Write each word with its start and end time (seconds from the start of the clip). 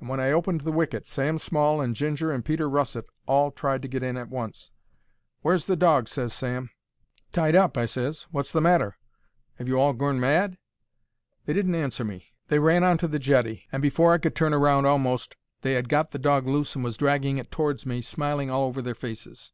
And 0.00 0.08
when 0.08 0.18
I 0.18 0.32
opened 0.32 0.62
the 0.62 0.72
wicket 0.72 1.06
Sam 1.06 1.38
Small 1.38 1.80
and 1.80 1.94
Ginger 1.94 2.32
and 2.32 2.44
Peter 2.44 2.68
Russet 2.68 3.06
all 3.26 3.52
tried 3.52 3.82
to 3.82 3.88
get 3.88 4.02
in 4.02 4.16
at 4.16 4.28
once. 4.28 4.72
"Where's 5.42 5.66
the 5.66 5.76
dog?" 5.76 6.08
ses 6.08 6.34
Sam. 6.34 6.70
"Tied 7.30 7.54
up," 7.54 7.76
I 7.78 7.86
ses. 7.86 8.26
"Wot's 8.32 8.50
the 8.50 8.60
matter? 8.60 8.98
'Ave 9.60 9.68
you 9.70 9.78
all 9.78 9.92
gorn 9.92 10.18
mad?" 10.18 10.58
They 11.46 11.52
didn't 11.52 11.76
answer 11.76 12.02
me. 12.04 12.32
They 12.48 12.58
ran 12.58 12.82
on 12.82 12.98
to 12.98 13.06
the 13.06 13.20
jetty, 13.20 13.66
and 13.70 13.84
afore 13.84 14.12
I 14.14 14.18
could 14.18 14.34
turn 14.34 14.52
round 14.56 14.86
a'most 14.88 15.36
they 15.62 15.76
'ad 15.76 15.88
got 15.88 16.10
the 16.10 16.18
dog 16.18 16.48
loose 16.48 16.74
and 16.74 16.82
was 16.82 16.96
dragging 16.96 17.38
it 17.38 17.52
towards 17.52 17.86
me, 17.86 18.02
smiling 18.02 18.50
all 18.50 18.64
over 18.64 18.82
their 18.82 18.96
faces. 18.96 19.52